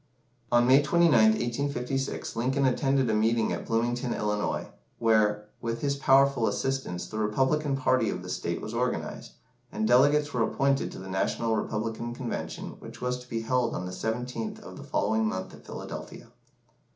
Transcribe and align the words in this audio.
On 0.51 0.65
May 0.65 0.81
29th, 0.81 1.37
1856, 1.37 2.35
Lincoln 2.35 2.65
attended 2.65 3.07
a 3.07 3.13
meeting 3.13 3.53
at 3.53 3.67
Bloomington, 3.67 4.15
Illinois, 4.15 4.69
where, 4.97 5.45
with 5.61 5.81
his 5.81 5.95
powerful 5.95 6.47
assistance, 6.47 7.05
the 7.05 7.19
Republican 7.19 7.77
party 7.77 8.09
of 8.09 8.23
the 8.23 8.27
state 8.29 8.61
was 8.61 8.73
organised, 8.73 9.33
and 9.71 9.87
delegates 9.87 10.33
were 10.33 10.41
appointed 10.41 10.91
to 10.91 10.97
the 10.97 11.07
National 11.07 11.55
Republican 11.55 12.15
Convention 12.15 12.77
which 12.79 12.99
was 12.99 13.19
to 13.19 13.29
be 13.29 13.41
held 13.41 13.75
on 13.75 13.85
the 13.85 13.91
17th 13.91 14.59
of 14.61 14.75
the 14.75 14.83
following 14.83 15.27
month 15.27 15.53
at 15.53 15.67
Philadelphia. 15.67 16.31